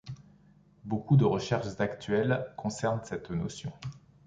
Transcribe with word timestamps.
Beaucoup 0.83 1.15
de 1.15 1.25
recherches 1.25 1.79
actuelles 1.79 2.51
concernent 2.57 3.03
cette 3.05 3.29
notion. 3.29 3.71